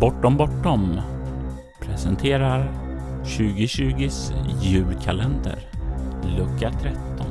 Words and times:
Bortom 0.00 0.36
Bortom 0.36 1.00
presenterar 1.80 2.72
2020s 3.24 4.32
julkalender, 4.60 5.58
lucka 6.36 6.70
13. 6.70 7.26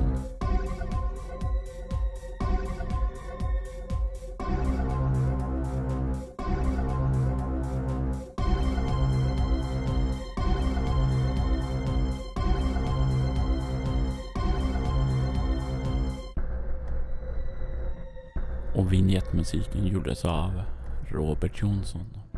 Och 18.76 18.94
vignettmusiken 18.94 19.88
gjordes 19.88 20.26
av 20.26 20.62
Robert 21.12 21.62
Jonsson. 21.62 22.29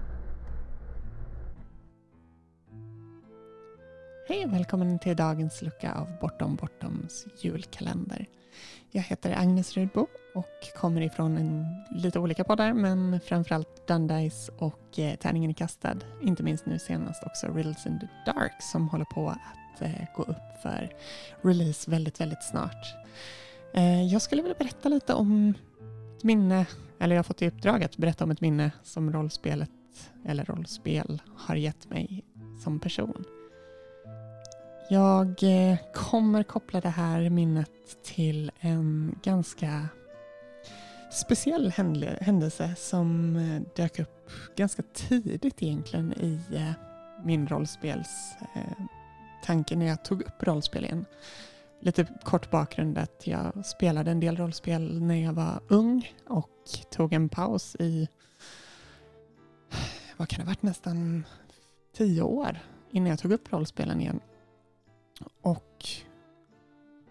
Välkommen 4.51 5.00
till 5.00 5.15
dagens 5.15 5.61
lucka 5.61 5.93
av 5.93 6.07
Bortom 6.21 6.55
Bortoms 6.55 7.25
julkalender. 7.41 8.25
Jag 8.91 9.01
heter 9.01 9.36
Agnes 9.37 9.77
Rudbo 9.77 10.07
och 10.36 10.79
kommer 10.79 11.01
ifrån 11.01 11.37
en, 11.37 11.65
lite 11.91 12.19
olika 12.19 12.43
poddar 12.43 12.74
men 12.74 13.19
framförallt 13.19 13.87
Dundice 13.87 14.51
och 14.57 15.00
eh, 15.00 15.15
Tärningen 15.15 15.50
är 15.50 15.54
kastad. 15.54 15.96
Inte 16.21 16.43
minst 16.43 16.65
nu 16.65 16.79
senast 16.79 17.24
också 17.24 17.47
Riddles 17.47 17.86
in 17.86 18.00
the 18.00 18.32
Dark 18.32 18.61
som 18.61 18.89
håller 18.89 19.05
på 19.05 19.29
att 19.29 19.82
eh, 19.82 20.05
gå 20.15 20.24
upp 20.24 20.61
för 20.63 20.89
release 21.41 21.91
väldigt, 21.91 22.21
väldigt 22.21 22.43
snart. 22.43 22.96
Eh, 23.74 24.04
jag 24.04 24.21
skulle 24.21 24.41
vilja 24.41 24.55
berätta 24.60 24.89
lite 24.89 25.13
om 25.13 25.54
ett 26.18 26.24
minne, 26.24 26.65
eller 26.99 27.15
jag 27.15 27.19
har 27.19 27.24
fått 27.24 27.41
i 27.41 27.47
uppdrag 27.47 27.83
att 27.83 27.97
berätta 27.97 28.24
om 28.24 28.32
ett 28.32 28.41
minne 28.41 28.71
som 28.83 29.13
rollspelet, 29.13 29.69
eller 30.25 30.46
rollspel, 30.46 31.21
har 31.38 31.55
gett 31.55 31.89
mig 31.89 32.23
som 32.63 32.80
person. 32.80 33.25
Jag 34.92 35.44
eh, 35.44 35.78
kommer 35.94 36.44
koppla 36.44 36.81
det 36.81 36.89
här 36.89 37.30
minnet 37.30 38.03
till 38.03 38.52
en 38.59 39.20
ganska 39.23 39.88
speciell 41.11 41.72
händelse 42.22 42.75
som 42.78 43.36
eh, 43.36 43.62
dök 43.75 44.00
upp 44.00 44.30
ganska 44.56 44.84
tidigt 44.94 45.64
egentligen 45.64 46.14
i 46.14 46.39
eh, 46.53 46.72
min 47.23 47.47
rollspels 47.47 48.36
tanke 49.44 49.75
när 49.75 49.86
jag 49.86 50.06
tog 50.06 50.22
upp 50.22 50.44
rollspel 50.44 50.86
igen. 50.86 51.06
Lite 51.80 52.08
kort 52.23 52.52
bakgrund 52.52 52.97
att 52.97 53.28
jag 53.28 53.66
spelade 53.66 54.12
en 54.12 54.19
del 54.19 54.38
rollspel 54.38 55.02
när 55.02 55.23
jag 55.23 55.34
var 55.34 55.62
ung 55.67 56.12
och 56.28 56.69
tog 56.92 57.14
en 57.14 57.30
paus 57.30 57.75
i, 57.80 58.08
vad 60.17 60.28
kan 60.28 60.39
det 60.39 60.44
ha 60.45 60.50
varit, 60.52 60.64
nästan 60.64 61.25
tio 61.97 62.22
år 62.22 62.59
innan 62.92 63.09
jag 63.09 63.19
tog 63.19 63.31
upp 63.31 63.53
rollspelen 63.53 64.02
igen. 64.02 64.19
Och 65.41 65.86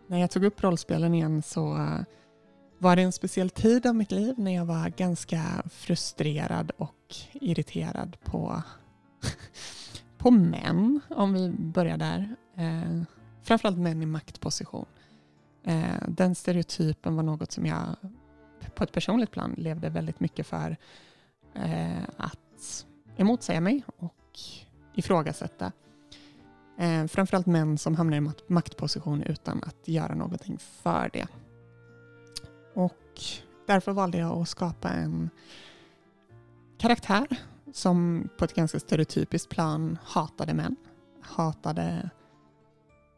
när 0.07 0.19
jag 0.19 0.31
tog 0.31 0.45
upp 0.45 0.63
rollspelen 0.63 1.15
igen 1.15 1.43
så 1.43 1.77
eh, 1.77 2.01
var 2.79 2.97
det 2.97 3.03
en 3.03 3.13
speciell 3.13 3.51
tid 3.51 3.87
av 3.87 3.95
mitt 3.95 4.13
liv 4.13 4.35
när 4.39 4.55
jag 4.55 4.65
var 4.65 4.89
ganska 4.89 5.63
frustrerad 5.71 6.73
och 6.79 7.15
irriterad 7.33 8.17
på, 8.25 8.63
på 10.19 10.31
män, 10.31 11.01
om 11.09 11.33
vi 11.33 11.51
börjar 11.51 11.97
där. 11.97 12.37
Eh, 12.57 13.03
framförallt 13.43 13.79
män 13.79 14.03
i 14.03 14.07
maktposition. 14.07 14.87
Eh, 15.65 16.09
den 16.09 16.35
stereotypen 16.35 17.17
var 17.17 17.23
något 17.23 17.53
som 17.53 17.67
jag 17.67 17.97
på 18.75 18.85
ett 18.85 18.93
personligt 18.93 19.31
plan 19.31 19.55
levde 19.59 19.89
väldigt 19.89 20.21
mycket 20.21 20.47
för 20.47 20.77
eh, 21.55 22.03
att 22.17 22.87
emotsäga 23.17 23.61
mig 23.61 23.85
och 23.97 24.39
ifrågasätta. 24.95 25.73
Eh, 26.81 27.07
framförallt 27.07 27.47
män 27.47 27.79
som 27.79 27.95
hamnar 27.95 28.17
i 28.17 28.31
maktposition 28.47 29.23
utan 29.23 29.63
att 29.67 29.89
göra 29.89 30.15
någonting 30.15 30.59
för 30.59 31.11
det. 31.13 31.27
Och 32.75 33.21
därför 33.67 33.93
valde 33.93 34.19
jag 34.19 34.39
att 34.39 34.49
skapa 34.49 34.89
en 34.89 35.31
karaktär 36.79 37.27
som 37.73 38.29
på 38.39 38.45
ett 38.45 38.55
ganska 38.55 38.81
stereotypiskt 38.81 39.49
plan 39.49 39.99
hatade 40.03 40.55
män. 40.55 40.77
Hatade 41.23 42.11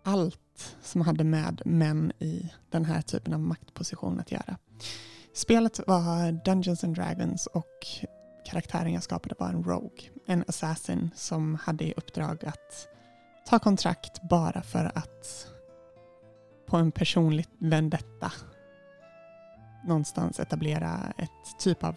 allt 0.04 0.76
som 0.82 1.00
hade 1.00 1.24
med 1.24 1.62
män 1.64 2.12
i 2.18 2.52
den 2.70 2.84
här 2.84 3.02
typen 3.02 3.34
av 3.34 3.40
maktposition 3.40 4.20
att 4.20 4.32
göra. 4.32 4.56
Spelet 5.34 5.80
var 5.86 6.44
Dungeons 6.44 6.84
and 6.84 6.96
Dragons 6.96 7.46
och 7.46 7.86
karaktären 8.46 8.92
jag 8.92 9.02
skapade 9.02 9.34
var 9.38 9.48
en 9.48 9.64
Rogue, 9.64 10.08
en 10.26 10.44
assassin 10.48 11.10
som 11.14 11.54
hade 11.54 11.84
i 11.84 11.94
uppdrag 11.96 12.44
att 12.44 12.88
ta 13.46 13.58
kontrakt 13.58 14.22
bara 14.22 14.62
för 14.62 14.92
att 14.94 15.46
på 16.66 16.76
en 16.76 16.92
personlig 16.92 17.46
vendetta 17.58 18.32
någonstans 19.84 20.40
etablera 20.40 21.12
ett 21.18 21.58
typ 21.58 21.84
av 21.84 21.96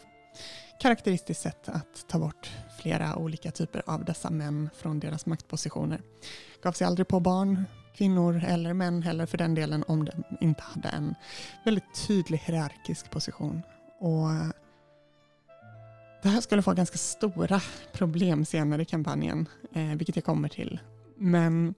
karaktäristiskt 0.79 1.43
sätt 1.43 1.69
att 1.69 2.07
ta 2.07 2.19
bort 2.19 2.51
flera 2.79 3.15
olika 3.15 3.51
typer 3.51 3.83
av 3.85 4.05
dessa 4.05 4.29
män 4.29 4.69
från 4.77 4.99
deras 4.99 5.25
maktpositioner. 5.25 6.01
Gav 6.63 6.71
sig 6.71 6.87
aldrig 6.87 7.07
på 7.07 7.19
barn, 7.19 7.65
kvinnor 7.95 8.43
eller 8.47 8.73
män 8.73 9.03
heller 9.03 9.25
för 9.25 9.37
den 9.37 9.55
delen 9.55 9.83
om 9.87 10.05
de 10.05 10.23
inte 10.41 10.63
hade 10.63 10.89
en 10.89 11.15
väldigt 11.65 12.07
tydlig 12.07 12.37
hierarkisk 12.37 13.11
position. 13.11 13.61
Och 13.99 14.29
det 16.23 16.29
här 16.29 16.41
skulle 16.41 16.61
få 16.61 16.73
ganska 16.73 16.97
stora 16.97 17.61
problem 17.93 18.45
senare 18.45 18.81
i 18.81 18.85
kampanjen, 18.85 19.49
eh, 19.73 19.95
vilket 19.95 20.15
jag 20.15 20.25
kommer 20.25 20.49
till. 20.49 20.79
Men 21.17 21.73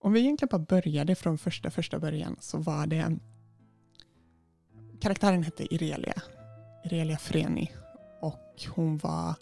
om 0.00 0.12
vi 0.12 0.20
egentligen 0.20 0.48
bara 0.50 0.80
började 0.80 1.14
från 1.14 1.38
första, 1.38 1.70
första 1.70 1.98
början 1.98 2.36
så 2.40 2.58
var 2.58 2.86
det 2.86 3.18
karaktären 5.00 5.42
hette 5.42 5.74
Irelia, 5.74 6.22
Irelia 6.84 7.16
Freni 7.18 7.72
och 8.20 8.66
hon 8.74 8.98
var 8.98 9.34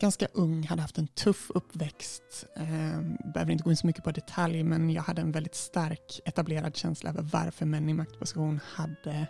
ganska 0.00 0.26
ung, 0.32 0.66
hade 0.66 0.82
haft 0.82 0.98
en 0.98 1.06
tuff 1.06 1.50
uppväxt. 1.54 2.46
Ehm, 2.56 3.16
behöver 3.34 3.52
inte 3.52 3.64
gå 3.64 3.70
in 3.70 3.76
så 3.76 3.86
mycket 3.86 4.04
på 4.04 4.10
detalj 4.10 4.62
men 4.62 4.90
jag 4.90 5.02
hade 5.02 5.22
en 5.22 5.32
väldigt 5.32 5.54
stark 5.54 6.20
etablerad 6.24 6.76
känsla 6.76 7.10
över 7.10 7.22
varför 7.22 7.66
män 7.66 7.88
i 7.88 7.94
maktposition 7.94 8.60
hade 8.64 9.26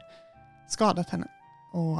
skadat 0.69 1.11
henne. 1.11 1.29
Och 1.73 1.99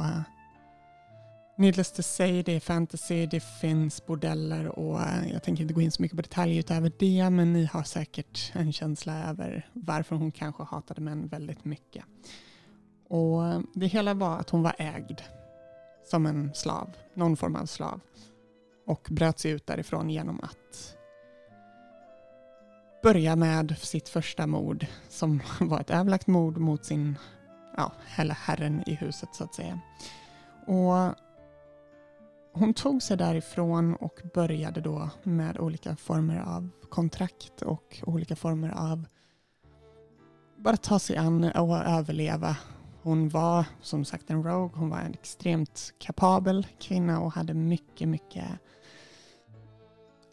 Needless 1.55 1.91
to 1.91 2.01
say, 2.01 2.43
det 2.43 2.55
är 2.55 2.59
fantasy, 2.59 3.25
det 3.25 3.39
finns 3.39 4.05
bordeller 4.05 4.79
och 4.79 5.01
eh, 5.01 5.31
jag 5.31 5.43
tänker 5.43 5.61
inte 5.61 5.73
gå 5.73 5.81
in 5.81 5.91
så 5.91 6.01
mycket 6.01 6.15
på 6.17 6.21
detaljer 6.21 6.59
utöver 6.59 6.91
det, 6.99 7.29
men 7.29 7.53
ni 7.53 7.65
har 7.65 7.83
säkert 7.83 8.51
en 8.55 8.73
känsla 8.73 9.29
över 9.29 9.69
varför 9.73 10.15
hon 10.15 10.31
kanske 10.31 10.63
hatade 10.63 11.01
män 11.01 11.27
väldigt 11.27 11.65
mycket. 11.65 12.05
Och 13.07 13.47
eh, 13.47 13.59
det 13.73 13.87
hela 13.87 14.13
var 14.13 14.37
att 14.37 14.49
hon 14.49 14.63
var 14.63 14.75
ägd 14.77 15.21
som 16.05 16.25
en 16.25 16.53
slav, 16.53 16.89
någon 17.13 17.37
form 17.37 17.55
av 17.55 17.65
slav, 17.65 17.99
och 18.87 19.07
bröt 19.11 19.39
sig 19.39 19.51
ut 19.51 19.67
därifrån 19.67 20.09
genom 20.09 20.39
att 20.43 20.97
börja 23.03 23.35
med 23.35 23.77
sitt 23.77 24.09
första 24.09 24.47
mord 24.47 24.85
som 25.09 25.41
var 25.59 25.79
ett 25.79 25.89
överlagt 25.89 26.27
mord 26.27 26.57
mot 26.57 26.85
sin, 26.85 27.17
ja, 27.77 27.91
eller 28.15 28.33
herren 28.33 28.83
i 28.85 28.93
huset 28.93 29.29
så 29.31 29.43
att 29.43 29.55
säga. 29.55 29.79
Och 30.67 31.15
hon 32.53 32.73
tog 32.73 33.03
sig 33.03 33.17
därifrån 33.17 33.95
och 33.95 34.21
började 34.33 34.81
då 34.81 35.09
med 35.23 35.59
olika 35.59 35.95
former 35.95 36.39
av 36.39 36.69
kontrakt 36.89 37.61
och 37.61 38.01
olika 38.05 38.35
former 38.35 38.69
av 38.69 39.05
bara 40.57 40.77
ta 40.77 40.99
sig 40.99 41.17
an 41.17 41.43
och 41.43 41.77
överleva. 41.77 42.57
Hon 43.01 43.29
var 43.29 43.65
som 43.81 44.05
sagt 44.05 44.29
en 44.29 44.43
rogue, 44.43 44.79
hon 44.79 44.89
var 44.89 44.99
en 44.99 45.13
extremt 45.13 45.93
kapabel 45.97 46.67
kvinna 46.79 47.19
och 47.19 47.33
hade 47.33 47.53
mycket, 47.53 48.09
mycket 48.09 48.45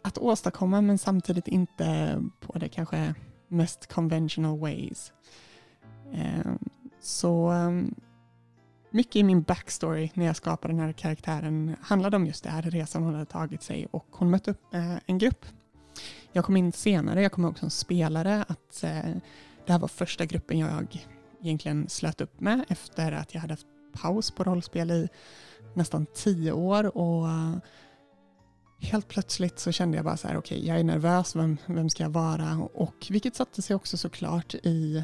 att 0.03 0.17
åstadkomma 0.17 0.81
men 0.81 0.97
samtidigt 0.97 1.47
inte 1.47 2.17
på 2.39 2.59
det 2.59 2.69
kanske 2.69 3.15
mest 3.47 3.93
conventional 3.93 4.59
ways. 4.59 5.13
Ehm, 6.13 6.59
så 7.01 7.47
ehm, 7.49 7.95
mycket 8.91 9.15
i 9.15 9.23
min 9.23 9.41
backstory 9.41 10.09
när 10.13 10.25
jag 10.25 10.35
skapade 10.35 10.73
den 10.73 10.81
här 10.81 10.91
karaktären 10.91 11.75
handlade 11.81 12.15
om 12.15 12.25
just 12.25 12.43
det 12.43 12.49
här 12.49 12.61
resan 12.61 13.03
hon 13.03 13.13
hade 13.13 13.25
tagit 13.25 13.63
sig 13.63 13.87
och 13.91 14.07
hon 14.11 14.29
mötte 14.29 14.51
upp 14.51 14.73
eh, 14.73 14.97
en 15.05 15.17
grupp. 15.17 15.45
Jag 16.31 16.45
kom 16.45 16.57
in 16.57 16.71
senare, 16.71 17.21
jag 17.21 17.31
kommer 17.31 17.47
ihåg 17.47 17.59
som 17.59 17.69
spelare 17.69 18.45
att 18.47 18.83
eh, 18.83 19.15
det 19.65 19.71
här 19.71 19.79
var 19.79 19.87
första 19.87 20.25
gruppen 20.25 20.59
jag 20.59 21.05
egentligen 21.41 21.89
slöt 21.89 22.21
upp 22.21 22.39
med 22.39 22.65
efter 22.69 23.11
att 23.11 23.33
jag 23.33 23.41
hade 23.41 23.53
haft 23.53 23.67
paus 24.01 24.31
på 24.31 24.43
rollspel 24.43 24.91
i 24.91 25.09
nästan 25.73 26.05
tio 26.13 26.51
år 26.51 26.97
och 26.97 27.27
eh, 27.27 27.55
helt 28.79 29.07
plötsligt 29.07 29.59
så 29.59 29.71
kände 29.71 29.97
jag 29.97 30.05
bara 30.05 30.17
så 30.17 30.27
här, 30.27 30.37
okej, 30.37 30.57
okay, 30.57 30.67
jag 30.67 30.79
är 30.79 30.83
nervös, 30.83 31.35
vem, 31.35 31.57
vem 31.65 31.89
ska 31.89 32.03
jag 32.03 32.09
vara? 32.09 32.69
Och 32.73 33.07
vilket 33.09 33.35
satte 33.35 33.61
sig 33.61 33.75
också 33.75 33.97
såklart 33.97 34.53
i 34.53 35.03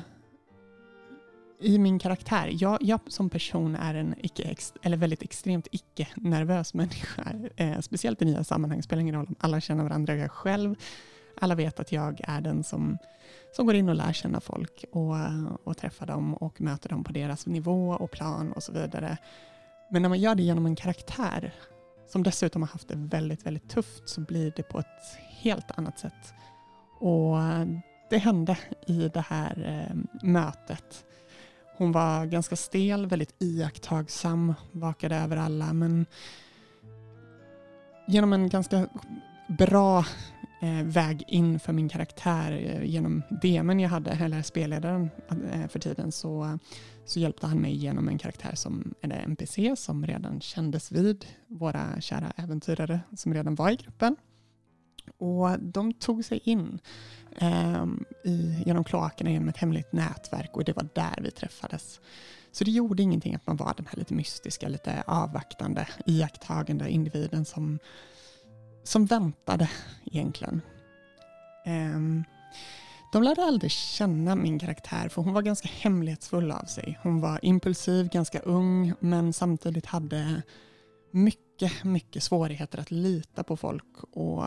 i 1.59 1.77
min 1.77 1.99
karaktär, 1.99 2.49
jag, 2.51 2.77
jag 2.81 2.99
som 3.07 3.29
person 3.29 3.75
är 3.75 3.93
en 3.93 4.15
icke, 4.17 4.55
eller 4.81 4.97
väldigt 4.97 5.23
extremt 5.23 5.67
icke-nervös 5.71 6.73
människa. 6.73 7.23
Eh, 7.55 7.79
speciellt 7.79 8.21
i 8.21 8.25
nya 8.25 8.43
sammanhang, 8.43 8.83
spelar 8.83 9.01
ingen 9.01 9.15
roll 9.15 9.25
om 9.27 9.35
alla 9.39 9.61
känner 9.61 9.83
varandra, 9.83 10.15
jag 10.15 10.31
själv. 10.31 10.75
Alla 11.41 11.55
vet 11.55 11.79
att 11.79 11.91
jag 11.91 12.21
är 12.23 12.41
den 12.41 12.63
som, 12.63 12.97
som 13.55 13.65
går 13.65 13.75
in 13.75 13.89
och 13.89 13.95
lär 13.95 14.13
känna 14.13 14.41
folk 14.41 14.85
och, 14.91 15.15
och 15.63 15.77
träffar 15.77 16.05
dem 16.05 16.33
och 16.33 16.61
möter 16.61 16.89
dem 16.89 17.03
på 17.03 17.11
deras 17.11 17.45
nivå 17.45 17.89
och 17.89 18.11
plan 18.11 18.51
och 18.51 18.63
så 18.63 18.71
vidare. 18.71 19.17
Men 19.91 20.01
när 20.01 20.09
man 20.09 20.19
gör 20.19 20.35
det 20.35 20.43
genom 20.43 20.65
en 20.65 20.75
karaktär 20.75 21.53
som 22.07 22.23
dessutom 22.23 22.61
har 22.61 22.69
haft 22.69 22.87
det 22.87 22.95
väldigt, 22.95 23.45
väldigt 23.45 23.69
tufft 23.69 24.09
så 24.09 24.21
blir 24.21 24.53
det 24.55 24.63
på 24.63 24.79
ett 24.79 25.17
helt 25.29 25.71
annat 25.71 25.99
sätt. 25.99 26.33
Och 26.99 27.37
det 28.09 28.17
hände 28.17 28.57
i 28.87 29.09
det 29.13 29.25
här 29.29 29.85
eh, 29.89 29.95
mötet. 30.27 31.05
Hon 31.77 31.91
var 31.91 32.25
ganska 32.25 32.55
stel, 32.55 33.07
väldigt 33.07 33.35
iakttagsam, 33.39 34.53
vakade 34.71 35.15
över 35.15 35.37
alla 35.37 35.73
men 35.73 36.05
genom 38.07 38.33
en 38.33 38.49
ganska 38.49 38.87
bra 39.47 40.05
eh, 40.61 40.83
väg 40.83 41.23
in 41.27 41.59
för 41.59 41.73
min 41.73 41.89
karaktär 41.89 42.51
eh, 42.51 42.83
genom 42.85 43.23
DMen 43.41 43.79
jag 43.79 43.89
hade, 43.89 44.11
eller 44.11 44.41
spelledaren 44.41 45.09
eh, 45.51 45.67
för 45.67 45.79
tiden, 45.79 46.11
så, 46.11 46.59
så 47.05 47.19
hjälpte 47.19 47.47
han 47.47 47.57
mig 47.57 47.75
genom 47.75 48.07
en 48.07 48.17
karaktär 48.17 48.55
som 48.55 48.93
en 49.01 49.11
NPC 49.11 49.75
som 49.75 50.05
redan 50.05 50.41
kändes 50.41 50.91
vid 50.91 51.25
våra 51.47 52.01
kära 52.01 52.31
äventyrare 52.35 52.99
som 53.15 53.33
redan 53.33 53.55
var 53.55 53.71
i 53.71 53.75
gruppen. 53.75 54.15
Och 55.17 55.59
de 55.59 55.93
tog 55.93 56.25
sig 56.25 56.39
in 56.43 56.79
eh, 57.37 57.85
i, 58.23 58.63
genom 58.65 58.83
kloakerna 58.83 59.31
genom 59.31 59.49
ett 59.49 59.57
hemligt 59.57 59.93
nätverk 59.93 60.49
och 60.53 60.63
det 60.63 60.73
var 60.75 60.87
där 60.93 61.19
vi 61.21 61.31
träffades. 61.31 61.99
Så 62.51 62.63
det 62.63 62.71
gjorde 62.71 63.03
ingenting 63.03 63.35
att 63.35 63.47
man 63.47 63.57
var 63.57 63.73
den 63.77 63.85
här 63.85 63.97
lite 63.97 64.13
mystiska, 64.13 64.67
lite 64.67 65.03
avvaktande, 65.07 65.87
iakttagande 66.05 66.89
individen 66.89 67.45
som, 67.45 67.79
som 68.83 69.05
väntade 69.05 69.69
egentligen. 70.05 70.61
Eh, 71.65 72.25
de 73.11 73.23
lärde 73.23 73.43
aldrig 73.43 73.71
känna 73.71 74.35
min 74.35 74.59
karaktär 74.59 75.09
för 75.09 75.21
hon 75.21 75.33
var 75.33 75.41
ganska 75.41 75.67
hemlighetsfull 75.67 76.51
av 76.51 76.65
sig. 76.65 76.99
Hon 77.03 77.21
var 77.21 77.39
impulsiv, 77.45 78.09
ganska 78.09 78.39
ung 78.39 78.93
men 78.99 79.33
samtidigt 79.33 79.85
hade 79.85 80.41
mycket, 81.11 81.83
mycket 81.83 82.23
svårigheter 82.23 82.79
att 82.79 82.91
lita 82.91 83.43
på 83.43 83.57
folk 83.57 84.03
och 84.11 84.45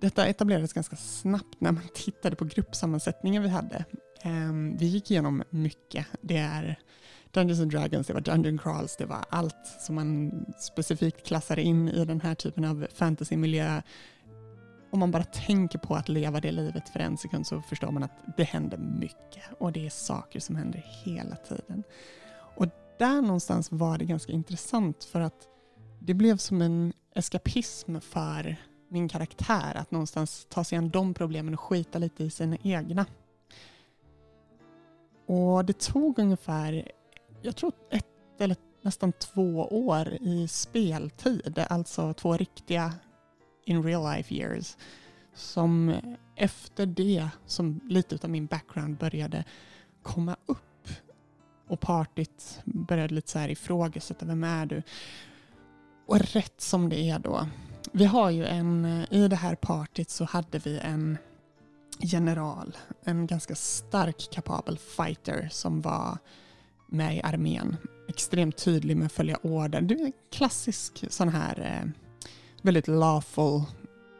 detta 0.00 0.26
etablerades 0.26 0.72
ganska 0.72 0.96
snabbt 0.96 1.60
när 1.60 1.72
man 1.72 1.88
tittade 1.94 2.36
på 2.36 2.44
gruppsammansättningen 2.44 3.42
vi 3.42 3.48
hade. 3.48 3.84
Um, 4.24 4.76
vi 4.76 4.86
gick 4.86 5.10
igenom 5.10 5.42
mycket. 5.50 6.06
Det 6.20 6.36
är 6.36 6.78
Dungeons 7.32 7.60
and 7.60 7.70
Dragons, 7.70 8.06
det 8.06 8.12
var 8.12 8.20
Dungeon 8.20 8.58
Crawls, 8.58 8.96
det 8.96 9.06
var 9.06 9.24
allt 9.28 9.66
som 9.80 9.94
man 9.94 10.32
specifikt 10.58 11.26
klassade 11.26 11.62
in 11.62 11.88
i 11.88 12.04
den 12.04 12.20
här 12.20 12.34
typen 12.34 12.64
av 12.64 12.86
fantasymiljö. 12.94 13.82
Om 14.90 14.98
man 14.98 15.10
bara 15.10 15.24
tänker 15.24 15.78
på 15.78 15.94
att 15.94 16.08
leva 16.08 16.40
det 16.40 16.52
livet 16.52 16.88
för 16.88 17.00
en 17.00 17.16
sekund 17.16 17.46
så 17.46 17.62
förstår 17.62 17.90
man 17.90 18.02
att 18.02 18.36
det 18.36 18.44
händer 18.44 18.78
mycket 18.78 19.42
och 19.58 19.72
det 19.72 19.86
är 19.86 19.90
saker 19.90 20.40
som 20.40 20.56
händer 20.56 20.84
hela 21.04 21.36
tiden. 21.36 21.82
Och 22.56 22.66
där 22.98 23.22
någonstans 23.22 23.72
var 23.72 23.98
det 23.98 24.04
ganska 24.04 24.32
intressant 24.32 25.04
för 25.04 25.20
att 25.20 25.48
det 25.98 26.14
blev 26.14 26.36
som 26.36 26.62
en 26.62 26.92
eskapism 27.14 28.00
för 28.00 28.56
min 28.90 29.08
karaktär 29.08 29.74
att 29.76 29.90
någonstans 29.90 30.46
ta 30.50 30.64
sig 30.64 30.78
an 30.78 30.90
de 30.90 31.14
problemen 31.14 31.54
och 31.54 31.60
skita 31.60 31.98
lite 31.98 32.24
i 32.24 32.30
sina 32.30 32.56
egna. 32.62 33.06
Och 35.26 35.64
det 35.64 35.78
tog 35.78 36.18
ungefär, 36.18 36.90
jag 37.42 37.56
tror 37.56 37.72
ett 37.90 38.06
eller 38.38 38.56
nästan 38.82 39.12
två 39.12 39.68
år 39.70 40.18
i 40.20 40.48
speltid, 40.48 41.64
alltså 41.70 42.12
två 42.12 42.36
riktiga 42.36 42.92
in 43.64 43.82
real 43.82 44.16
life 44.16 44.34
years, 44.34 44.76
som 45.34 45.94
efter 46.36 46.86
det, 46.86 47.28
som 47.46 47.80
lite 47.88 48.18
av 48.22 48.30
min 48.30 48.46
background 48.46 48.96
började 48.96 49.44
komma 50.02 50.36
upp 50.46 50.88
och 51.68 51.80
partyt 51.80 52.60
började 52.64 53.14
lite 53.14 53.30
så 53.30 53.38
här 53.38 53.48
ifrågasätta, 53.48 54.26
vem 54.26 54.44
är 54.44 54.66
du? 54.66 54.82
Och 56.06 56.18
rätt 56.18 56.60
som 56.60 56.88
det 56.88 57.10
är 57.10 57.18
då 57.18 57.46
vi 57.92 58.04
har 58.04 58.30
ju 58.30 58.46
en, 58.46 58.84
eh, 58.84 59.04
i 59.10 59.28
det 59.28 59.36
här 59.36 59.54
partyt 59.54 60.10
så 60.10 60.24
hade 60.24 60.58
vi 60.58 60.78
en 60.78 61.18
general, 62.00 62.76
en 63.04 63.26
ganska 63.26 63.54
stark 63.54 64.28
kapabel 64.32 64.78
fighter 64.78 65.48
som 65.52 65.80
var 65.80 66.18
med 66.86 67.16
i 67.16 67.22
armén. 67.22 67.76
Extremt 68.08 68.56
tydlig 68.56 68.96
med 68.96 69.06
att 69.06 69.12
följa 69.12 69.36
order. 69.42 69.80
Det 69.80 69.94
är 69.94 70.04
en 70.04 70.12
klassisk 70.32 71.04
sån 71.08 71.28
här 71.28 71.82
eh, 71.82 71.90
väldigt 72.62 72.88
lawful, 72.88 73.62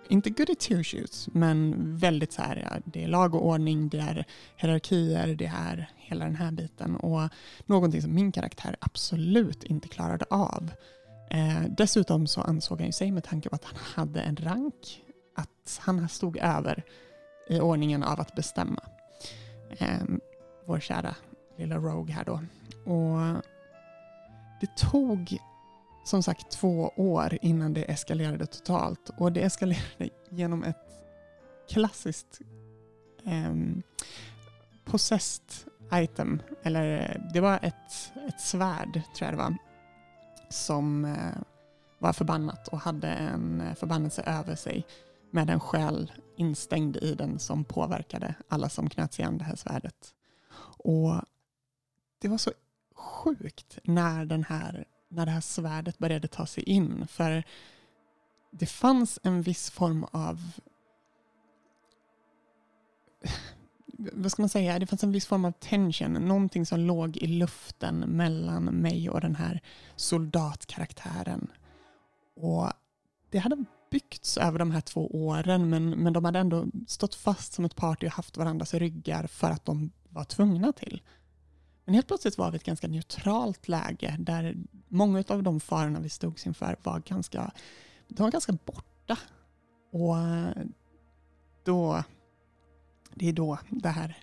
inte 0.09 0.31
goody 0.31 0.55
two 0.55 0.83
shoes, 0.83 1.29
men 1.33 1.75
väldigt 1.97 2.33
så 2.33 2.43
här, 2.43 2.69
ja, 2.71 2.81
det 2.85 3.05
är 3.05 3.09
lag 3.09 3.35
och 3.35 3.47
ordning, 3.47 3.89
det 3.89 3.99
är 3.99 4.27
hierarkier, 4.57 5.35
det 5.35 5.53
är 5.57 5.91
hela 5.97 6.25
den 6.25 6.37
här 6.37 6.53
biten 6.53 6.97
och 6.97 7.29
någonting 7.67 8.03
som 8.03 8.15
min 8.15 8.33
karaktär 8.33 8.77
absolut 8.81 9.65
inte 9.65 9.89
klarade 9.89 10.25
av. 10.31 10.71
Eh, 11.31 11.63
dessutom 11.69 12.27
så 12.27 12.41
ansåg 12.41 12.79
han 12.79 12.87
ju 12.87 12.93
sig 12.93 13.13
med 13.13 13.25
tanke 13.25 13.49
på 13.49 13.55
att 13.55 13.65
han 13.65 13.77
hade 13.77 14.21
en 14.21 14.37
rank 14.37 15.03
att 15.35 15.81
han 15.81 16.09
stod 16.09 16.37
över 16.37 16.85
i 17.49 17.61
ordningen 17.61 18.03
av 18.03 18.21
att 18.21 18.35
bestämma. 18.35 18.83
Eh, 19.71 20.03
vår 20.67 20.81
kära 20.81 21.15
lilla 21.57 21.77
Rogue 21.77 22.15
här 22.15 22.25
då. 22.25 22.41
Och 22.93 23.43
det 24.61 24.77
tog 24.77 25.39
som 26.05 26.23
sagt 26.23 26.51
två 26.51 26.93
år 26.97 27.39
innan 27.43 27.73
det 27.73 27.91
eskalerade 27.91 28.47
totalt 28.47 29.11
och 29.19 29.33
det 29.33 29.41
eskalerade 29.41 30.11
genom 30.31 30.65
ett 30.65 30.91
klassiskt 31.69 32.41
eh, 33.27 33.55
possessed 34.85 35.45
item, 35.95 36.43
eller 36.63 37.11
eh, 37.11 37.33
det 37.33 37.41
var 37.41 37.59
ett, 37.63 38.13
ett 38.29 38.41
svärd 38.41 38.93
tror 38.93 39.31
jag 39.31 39.33
det 39.33 39.37
var, 39.37 39.57
som 40.51 41.05
eh, 41.05 41.43
var 41.99 42.13
förbannat 42.13 42.69
och 42.69 42.79
hade 42.79 43.09
en 43.09 43.61
eh, 43.61 43.75
förbannelse 43.75 44.23
över 44.23 44.55
sig 44.55 44.87
med 45.31 45.51
en 45.51 45.61
själ 45.61 46.13
instängd 46.37 46.97
i 46.97 47.15
den 47.15 47.39
som 47.39 47.65
påverkade 47.65 48.35
alla 48.49 48.69
som 48.69 48.91
knöt 48.91 49.13
sig 49.13 49.25
an 49.25 49.39
det 49.39 49.45
här 49.45 49.57
svärdet. 49.57 50.15
Och 50.85 51.15
det 52.21 52.29
var 52.29 52.39
så 52.39 52.53
sjukt 52.95 53.79
när, 53.85 54.25
den 54.25 54.45
här, 54.45 54.85
när 55.09 55.27
det 55.27 55.33
här 55.33 55.41
svärdet 55.41 55.99
började 55.99 56.29
ta 56.29 56.47
sig 56.47 56.63
in. 56.65 57.07
För 57.07 57.45
det 58.51 58.67
fanns 58.67 59.19
en 59.23 59.43
viss 59.43 59.71
form 59.71 60.05
av 60.05 60.53
vad 64.13 64.33
ska 64.33 64.43
man 64.43 64.49
säga, 64.49 64.79
det 64.79 64.87
fanns 64.87 65.05
en 65.05 65.13
viss 65.13 65.27
form 65.27 65.45
av 65.45 65.53
tension, 65.53 66.13
någonting 66.13 66.67
som 66.67 66.81
låg 66.81 67.17
i 67.17 67.27
luften 67.27 67.99
mellan 67.99 68.65
mig 68.65 69.11
och 69.11 69.21
den 69.21 69.37
här 69.37 69.61
soldatkaraktären. 69.97 71.53
Och 72.37 72.73
det 73.31 73.39
hade 73.39 73.65
byggts 73.91 74.39
över 74.39 74.59
de 74.59 74.71
här 74.71 74.81
två 74.81 75.07
åren 75.07 75.71
men, 75.71 75.91
men 75.91 76.13
de 76.13 76.25
hade 76.25 76.39
ändå 76.39 76.67
stått 76.87 77.15
fast 77.15 77.53
som 77.53 77.65
ett 77.65 77.77
party 77.77 78.07
och 78.07 78.13
haft 78.13 78.37
varandras 78.37 78.75
ryggar 78.75 79.27
för 79.27 79.51
att 79.51 79.65
de 79.65 79.91
var 80.09 80.25
tvungna 80.25 80.73
till. 80.73 81.03
Men 81.85 81.95
helt 81.95 82.07
plötsligt 82.07 82.39
var 82.39 82.51
vi 82.51 82.57
ett 82.57 82.65
ganska 82.65 82.89
neutralt 82.89 83.69
läge 83.69 84.17
där 84.19 84.57
många 84.89 85.25
av 85.29 85.43
de 85.43 85.61
farorna 85.61 86.01
vi 86.01 86.09
stod 86.09 86.41
inför 86.47 86.77
var 86.83 87.01
ganska, 87.01 87.51
de 88.09 88.23
var 88.23 88.31
ganska 88.31 88.53
borta. 88.53 89.19
Och 89.93 90.17
då 91.65 92.05
det 93.21 93.29
är 93.29 93.33
då 93.33 93.59
det 93.69 93.89
här 93.89 94.17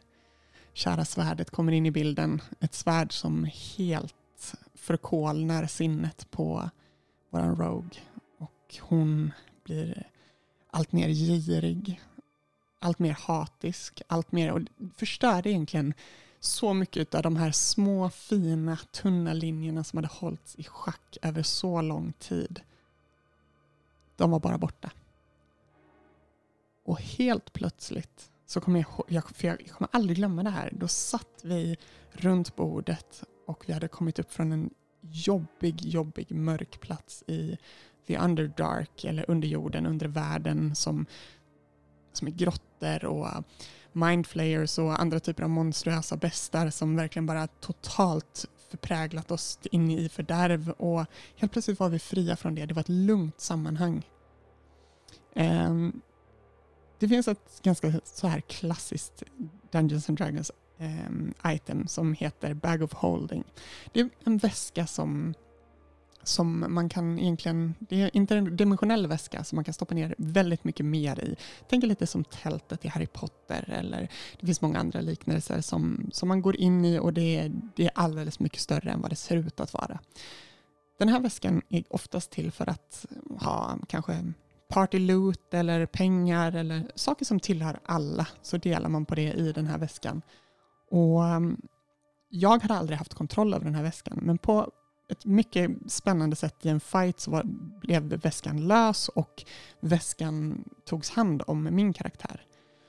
kära 0.74 1.06
svärdet 1.06 1.50
kommer 1.50 1.72
in 1.72 1.86
i 1.86 1.92
bilden. 1.92 2.42
Ett 2.60 2.74
svärd 2.74 3.14
som 3.14 3.50
helt 3.78 4.56
förkolnar 4.76 5.68
sinnet 5.68 6.32
på 6.32 6.70
våran 7.30 7.56
Rogue. 7.56 8.00
Och 8.38 8.78
hon 8.82 9.32
blir 9.64 10.08
allt 10.72 10.92
mer 10.92 11.10
girig, 11.10 12.02
allt 12.80 13.00
mer 13.00 13.12
hatisk, 13.12 14.02
allt 14.08 14.32
mer 14.32 14.52
och 14.52 14.62
förstör 14.96 15.48
egentligen 15.48 15.94
så 16.40 16.74
mycket 16.74 17.16
av 17.16 17.24
de 17.24 17.36
här 17.36 17.52
små 17.52 18.10
fina 18.10 18.78
tunna 18.92 19.34
linjerna 19.34 19.84
som 19.84 19.98
hade 19.98 20.08
hållits 20.08 20.56
i 20.56 20.64
schack 20.64 21.18
över 21.22 21.44
så 21.44 21.82
lång 21.82 22.14
tid. 22.14 22.62
De 24.16 24.32
var 24.32 24.40
bara 24.40 24.58
borta. 24.58 24.92
Och 26.84 27.02
helt 27.02 27.54
plötsligt 27.54 28.32
så 28.48 28.62
kommer 28.62 28.80
jag, 28.80 29.06
jag, 29.08 29.24
jag 29.42 29.70
kommer 29.70 29.90
aldrig 29.92 30.18
glömma 30.18 30.44
det 30.44 30.50
här. 30.50 30.74
Då 30.76 30.88
satt 30.88 31.42
vi 31.44 31.78
runt 32.12 32.56
bordet 32.56 33.24
och 33.48 33.64
vi 33.68 33.74
hade 33.74 33.88
kommit 33.88 34.20
upp 34.20 34.32
från 34.32 34.52
en 34.52 34.70
jobbig, 35.02 35.86
jobbig 35.86 36.32
mörk 36.32 36.80
plats 36.80 37.24
i 37.28 37.58
the 38.08 38.18
underdark 38.18 39.04
eller 39.04 39.26
under 39.28 39.48
jorden, 39.48 39.86
under 39.86 40.08
världen 40.08 40.76
som 40.76 41.06
som 42.14 42.28
är 42.28 42.32
grottor 42.32 43.06
och 43.06 43.28
mindflayers 43.92 44.80
och 44.80 45.02
andra 45.02 45.20
typer 45.20 45.44
av 45.44 45.50
monstruösa 45.50 46.18
bestar 46.18 46.70
som 46.70 46.96
verkligen 46.96 47.26
bara 47.26 47.48
totalt 47.48 48.46
förpräglat 48.70 49.32
oss 49.32 49.60
in 49.64 49.92
i 49.92 50.10
fördärv 50.10 50.70
och 50.70 51.06
helt 51.36 51.52
plötsligt 51.52 51.80
var 51.80 51.90
vi 51.90 52.00
fria 52.00 52.36
från 52.36 52.56
det. 52.56 52.66
Det 52.66 52.74
var 52.74 52.82
ett 52.82 52.90
lugnt 52.90 53.42
sammanhang. 53.42 54.08
Um, 55.36 56.02
det 57.00 57.08
finns 57.08 57.28
ett 57.28 57.62
ganska 57.64 58.02
så 58.04 58.28
här 58.28 58.42
klassiskt 58.42 59.24
Dungeons 59.72 60.10
and 60.10 60.18
Dragons 60.18 60.52
eh, 60.78 61.54
item 61.54 61.88
som 61.88 62.14
heter 62.14 62.54
Bag 62.54 62.84
of 62.84 62.94
Holding. 62.94 63.44
Det 63.94 64.00
är 64.00 64.10
en 64.24 64.38
väska 64.38 64.88
som 64.88 65.34
som 66.28 66.66
man 66.70 66.90
kan 66.90 67.20
egentligen, 67.20 67.76
det 67.80 68.02
är 68.02 68.18
inte 68.18 68.38
en 68.38 68.56
dimensionell 68.56 69.08
väska 69.08 69.44
som 69.44 69.56
man 69.56 69.66
kan 69.66 69.74
stoppa 69.74 69.96
ner 69.96 70.16
väldigt 70.18 70.64
mycket 70.64 70.86
mer 70.86 71.20
i. 71.20 71.36
Tänk 71.70 71.84
lite 71.84 72.08
som 72.08 72.24
tältet 72.24 72.86
i 72.86 72.88
Harry 72.88 73.08
Potter 73.08 73.70
eller 73.70 74.10
det 74.40 74.46
finns 74.46 74.62
många 74.62 74.80
andra 74.80 75.02
liknelser 75.02 75.62
som, 75.62 76.10
som 76.14 76.28
man 76.28 76.42
går 76.42 76.56
in 76.56 76.86
i 76.86 77.00
och 77.00 77.14
det 77.14 77.38
är, 77.38 77.52
det 77.76 77.86
är 77.86 77.92
alldeles 77.96 78.40
mycket 78.40 78.60
större 78.60 78.92
än 78.92 79.02
vad 79.02 79.12
det 79.12 79.16
ser 79.16 79.36
ut 79.38 79.60
att 79.60 79.74
vara. 79.74 80.00
Den 81.00 81.10
här 81.10 81.20
väskan 81.20 81.62
är 81.70 81.84
oftast 81.90 82.32
till 82.32 82.52
för 82.52 82.70
att 82.70 83.06
ha 83.40 83.78
kanske 83.88 84.34
party 84.68 85.00
loot 85.00 85.54
eller 85.54 85.86
pengar 85.86 86.56
eller 86.56 86.92
saker 86.96 87.26
som 87.26 87.40
tillhör 87.40 87.80
alla 87.86 88.28
så 88.42 88.58
delar 88.58 88.90
man 88.90 89.06
på 89.06 89.16
det 89.16 89.34
i 89.34 89.52
den 89.52 89.68
här 89.68 89.78
väskan. 89.78 90.22
Och 90.92 91.22
um, 91.22 91.62
jag 92.30 92.62
hade 92.62 92.74
aldrig 92.74 92.98
haft 92.98 93.14
kontroll 93.14 93.54
över 93.54 93.66
den 93.66 93.76
här 93.76 93.84
väskan 93.84 94.20
men 94.22 94.38
på 94.38 94.72
ett 95.10 95.26
mycket 95.26 95.72
spännande 95.88 96.36
sätt 96.36 96.66
i 96.66 96.70
en 96.70 96.80
fight 96.80 97.20
så 97.20 97.32
var, 97.32 97.44
blev 97.82 98.04
väskan 98.04 98.68
lös 98.68 99.10
och 99.10 99.44
väskan 99.80 100.64
togs 100.86 101.10
hand 101.10 101.44
om 101.48 101.64
min 101.72 101.94
karaktär. 101.94 102.46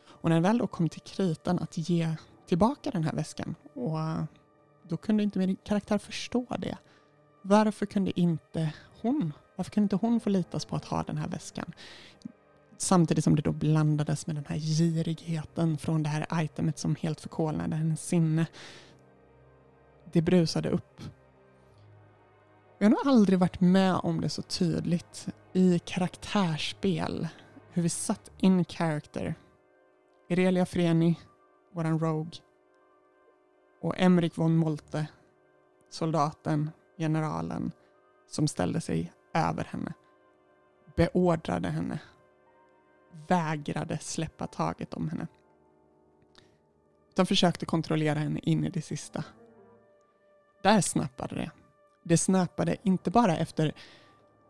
Och 0.08 0.28
när 0.28 0.36
det 0.36 0.42
väl 0.42 0.58
då 0.58 0.66
kom 0.66 0.88
till 0.88 1.00
kritan 1.00 1.58
att 1.58 1.78
ge 1.90 2.14
tillbaka 2.46 2.90
den 2.90 3.04
här 3.04 3.12
väskan 3.12 3.54
och 3.74 3.94
uh, 3.94 4.24
då 4.88 4.96
kunde 4.96 5.22
inte 5.22 5.38
min 5.38 5.56
karaktär 5.56 5.98
förstå 5.98 6.46
det. 6.58 6.78
Varför 7.42 7.86
kunde 7.86 8.20
inte 8.20 8.72
hon, 9.02 9.32
varför 9.58 9.70
kunde 9.70 9.84
inte 9.84 10.06
hon 10.06 10.20
få 10.20 10.30
litas 10.30 10.64
på 10.64 10.76
att 10.76 10.84
ha 10.84 11.02
den 11.02 11.16
här 11.16 11.28
väskan? 11.28 11.72
Samtidigt 12.76 13.24
som 13.24 13.36
det 13.36 13.42
då 13.42 13.52
blandades 13.52 14.26
med 14.26 14.36
den 14.36 14.44
här 14.48 14.56
girigheten 14.56 15.78
från 15.78 16.02
det 16.02 16.08
här 16.08 16.42
itemet 16.44 16.78
som 16.78 16.96
helt 16.96 17.20
förkolnade 17.20 17.76
hennes 17.76 18.06
sinne. 18.06 18.46
Det 20.12 20.22
brusade 20.22 20.70
upp 20.70 21.02
jag 22.80 22.86
har 22.86 22.90
nog 22.90 23.00
aldrig 23.04 23.38
varit 23.38 23.60
med 23.60 23.94
om 23.94 24.20
det 24.20 24.28
så 24.28 24.42
tydligt 24.42 25.28
i 25.52 25.78
karaktärsspel. 25.78 27.28
Hur 27.72 27.82
vi 27.82 27.88
satt 27.88 28.30
in 28.38 28.64
character. 28.64 29.34
Irelia 30.28 30.66
Freni, 30.66 31.18
våran 31.72 31.98
Rogue. 31.98 32.32
Och 33.82 33.94
Emrik 33.98 34.36
von 34.36 34.56
Molte, 34.56 35.06
soldaten, 35.90 36.70
generalen, 36.98 37.72
som 38.30 38.48
ställde 38.48 38.80
sig 38.80 39.12
över 39.32 39.64
henne. 39.64 39.92
Beordrade 40.96 41.68
henne. 41.68 41.98
Vägrade 43.28 43.98
släppa 43.98 44.46
taget 44.46 44.94
om 44.94 45.08
henne. 45.08 45.26
Utan 47.10 47.26
försökte 47.26 47.66
kontrollera 47.66 48.18
henne 48.18 48.40
in 48.42 48.64
i 48.64 48.70
det 48.70 48.82
sista. 48.82 49.24
Där 50.62 50.80
snappade 50.80 51.34
det 51.34 51.50
det 52.08 52.18
snappade 52.18 52.76
inte 52.82 53.10
bara 53.10 53.36
efter 53.36 53.72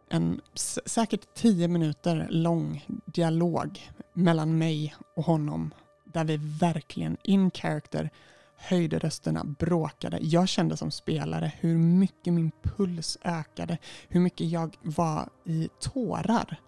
en 0.08 0.40
säkert 0.84 1.34
tio 1.34 1.68
minuter 1.68 2.26
lång 2.30 2.86
dialog 3.06 3.90
mellan 4.12 4.58
mig 4.58 4.94
och 5.16 5.24
honom 5.24 5.74
där 6.04 6.24
vi 6.24 6.36
verkligen 6.36 7.16
in 7.22 7.50
character 7.50 8.10
höjde 8.58 8.98
rösterna, 8.98 9.44
bråkade. 9.44 10.18
Jag 10.22 10.48
kände 10.48 10.76
som 10.76 10.90
spelare 10.90 11.52
hur 11.60 11.78
mycket 11.78 12.32
min 12.32 12.50
puls 12.62 13.18
ökade, 13.22 13.78
hur 14.08 14.20
mycket 14.20 14.48
jag 14.48 14.76
var 14.82 15.28
i 15.44 15.68
tårar. 15.80 16.60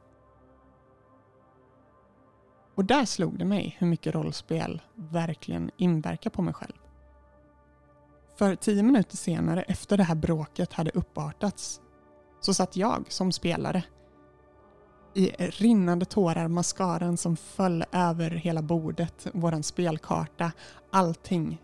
Och 2.75 2.85
där 2.85 3.05
slog 3.05 3.39
det 3.39 3.45
mig 3.45 3.77
hur 3.79 3.87
mycket 3.87 4.15
rollspel 4.15 4.83
verkligen 4.95 5.71
inverkar 5.77 6.31
på 6.31 6.43
mig 6.43 6.55
själv. 6.55 6.77
För 8.37 8.55
tio 8.55 8.83
minuter 8.83 9.17
senare, 9.17 9.63
efter 9.63 9.97
det 9.97 10.05
här 10.05 10.15
bråket 10.15 10.73
hade 10.73 10.91
uppartats, 10.91 11.81
så 12.41 12.55
satt 12.55 12.77
jag 12.77 13.13
som 13.13 13.33
spelare 13.33 13.85
i 15.15 15.31
rinnande 15.39 16.05
tårar, 16.05 16.49
mascaran 16.49 17.17
som 17.17 17.37
föll 17.37 17.85
över 17.93 18.31
hela 18.31 18.63
bordet, 18.63 19.27
våran 19.33 19.63
spelkarta, 19.63 20.53
allting. 20.93 21.59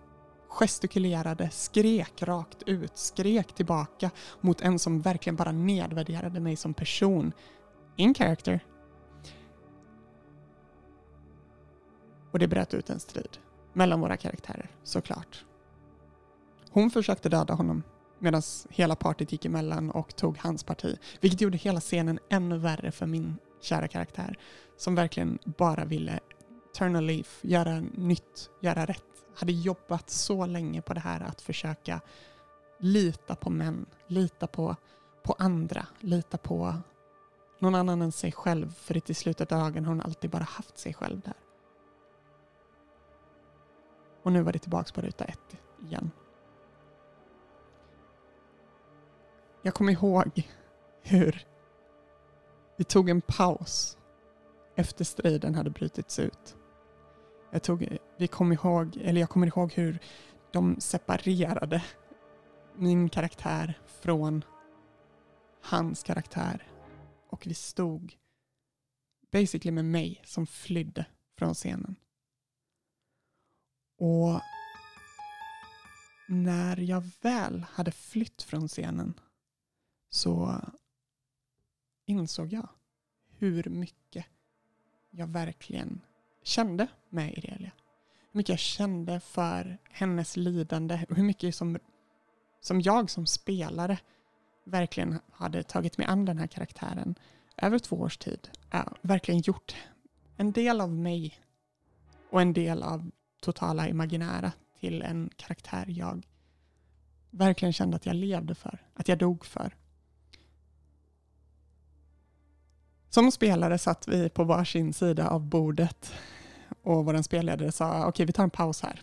Gestikulerade, 0.59 1.51
skrek 1.51 2.23
rakt 2.23 2.63
ut, 2.67 2.99
skrek 2.99 3.55
tillbaka 3.55 4.11
mot 4.41 4.61
en 4.61 4.79
som 4.79 5.01
verkligen 5.01 5.37
bara 5.37 5.53
nedvärderade 5.53 6.41
mig 6.41 6.57
som 6.57 6.75
person. 6.75 7.33
In 7.97 8.15
character. 8.15 8.65
Och 12.31 12.39
det 12.39 12.49
bröt 12.49 12.75
ut 12.75 12.91
en 12.91 13.01
strid 13.01 13.39
mellan 13.73 14.01
våra 14.01 14.17
karaktärer, 14.17 14.71
såklart. 14.83 15.45
Hon 16.71 16.91
försökte 16.91 17.29
döda 17.29 17.55
honom 17.55 17.83
medan 18.19 18.43
hela 18.71 18.97
partiet 18.97 19.33
gick 19.33 19.45
emellan 19.45 19.91
och 19.91 20.17
tog 20.17 20.39
hans 20.39 20.65
parti. 20.65 20.99
Vilket 21.21 21.41
gjorde 21.41 21.57
hela 21.57 21.81
scenen 21.81 22.19
ännu 22.31 22.59
värre 22.59 22.91
för 22.91 23.07
min 23.07 23.37
kära 23.63 23.89
karaktär. 23.89 24.39
Som 24.77 24.95
verkligen 24.95 25.39
bara 25.45 25.85
ville 25.85 26.21
turn 26.77 26.97
a 26.97 27.01
leaf, 27.01 27.39
göra 27.43 27.81
nytt, 27.81 28.51
göra 28.61 28.87
rätt. 28.87 29.03
Hade 29.35 29.53
jobbat 29.53 30.11
så 30.11 30.47
länge 30.47 30.83
på 30.83 30.95
det 30.95 31.01
här 31.01 31.21
att 31.21 31.41
försöka 31.41 32.01
lita 32.79 33.35
på 33.35 33.51
män, 33.51 33.87
lita 34.07 34.47
på, 34.47 34.77
på 35.23 35.37
andra, 35.39 35.87
lita 36.01 36.39
på 36.39 36.75
någon 37.59 37.75
annan 37.75 38.03
än 38.03 38.13
sig 38.13 38.33
själv. 38.33 38.75
För 38.75 39.11
i 39.11 39.15
slutet 39.15 39.53
av 39.53 39.59
dagen 39.59 39.85
har 39.85 39.93
hon 39.93 40.03
alltid 40.03 40.31
bara 40.31 40.43
haft 40.43 40.79
sig 40.79 40.95
själv 40.95 41.21
där. 41.21 41.37
Och 44.23 44.33
nu 44.33 44.43
var 44.43 44.53
det 44.53 44.59
tillbaka 44.59 44.93
på 44.95 45.01
ruta 45.01 45.25
ett 45.25 45.57
igen. 45.83 46.11
Jag 49.63 49.75
kommer 49.75 49.93
ihåg 49.93 50.49
hur 51.03 51.47
vi 52.77 52.85
tog 52.85 53.09
en 53.09 53.21
paus 53.21 53.99
efter 54.75 55.05
striden 55.05 55.55
hade 55.55 55.71
brutits 55.71 56.19
ut. 56.19 56.57
Jag, 57.57 57.63
tog, 57.63 57.99
vi 58.17 58.29
kom 58.29 58.53
ihåg, 58.53 58.97
eller 58.97 59.21
jag 59.21 59.31
kommer 59.31 59.47
ihåg 59.47 59.73
hur 59.73 59.99
de 60.53 60.81
separerade 60.81 61.85
min 62.75 63.09
karaktär 63.09 63.81
från 63.87 64.45
hans 65.63 66.03
karaktär. 66.03 66.69
Och 67.29 67.47
vi 67.47 67.55
stod 67.55 68.15
basically 69.33 69.73
med 69.73 69.85
mig 69.85 70.23
som 70.25 70.47
flydde 70.47 71.07
från 71.39 71.55
scenen. 71.55 71.97
Och 73.99 74.41
när 76.29 76.77
jag 76.77 77.11
väl 77.23 77.67
hade 77.71 77.91
flytt 77.91 78.43
från 78.43 78.69
scenen 78.69 79.21
så 80.11 80.61
insåg 82.07 82.53
jag 82.53 82.69
hur 83.39 83.65
mycket 83.71 84.27
jag 85.11 85.27
verkligen 85.27 86.01
kände 86.47 86.87
med 87.09 87.33
Irelia. 87.39 87.71
Hur 88.33 88.39
mycket 88.39 88.49
jag 88.49 88.59
kände 88.59 89.21
för 89.21 89.79
hennes 89.91 90.37
lidande 90.37 91.07
och 91.09 91.17
hur 91.17 91.25
mycket 91.25 91.55
som, 91.55 91.79
som 92.61 92.81
jag 92.81 93.11
som 93.11 93.27
spelare 93.27 93.99
verkligen 94.65 95.19
hade 95.33 95.63
tagit 95.63 95.99
mig 95.99 96.07
an 96.07 96.25
den 96.25 96.39
här 96.39 96.47
karaktären 96.47 97.15
över 97.57 97.79
två 97.79 97.97
års 97.97 98.19
tid. 98.19 98.49
Ja, 98.71 98.93
verkligen 99.03 99.41
gjort 99.41 99.77
en 100.37 100.53
del 100.53 100.81
av 100.81 100.93
mig 100.93 101.41
och 102.31 102.41
en 102.41 102.53
del 102.53 102.83
av 102.83 103.11
totala 103.41 103.89
imaginära 103.89 104.53
till 104.81 105.03
en 105.03 105.31
karaktär 105.37 105.85
jag 105.89 106.27
verkligen 107.31 107.73
kände 107.73 107.97
att 107.97 108.07
jag 108.07 108.17
levde 108.17 108.55
för, 108.55 108.87
att 108.95 109.09
jag 109.09 109.19
dog 109.19 109.47
för. 109.47 109.77
Som 113.09 113.33
spelare 113.33 113.79
satt 113.79 114.09
vi 114.09 114.29
på 114.29 114.45
varsin 114.45 114.93
sida 114.93 115.29
av 115.29 115.41
bordet 115.41 116.15
och 116.83 117.05
vår 117.05 117.23
spelledare 117.23 117.73
sa 117.73 117.99
okej 117.99 118.09
okay, 118.09 118.27
vi 118.27 118.33
tar 118.33 118.45
en 118.45 118.51
paus 118.51 118.83
här. 118.83 119.03